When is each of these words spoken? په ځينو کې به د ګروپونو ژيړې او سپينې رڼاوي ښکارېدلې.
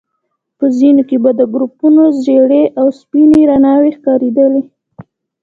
په 0.57 0.65
ځينو 0.77 1.01
کې 1.09 1.17
به 1.23 1.31
د 1.39 1.41
ګروپونو 1.53 2.03
ژيړې 2.23 2.63
او 2.79 2.87
سپينې 2.99 3.41
رڼاوي 3.49 3.91
ښکارېدلې. 3.97 4.63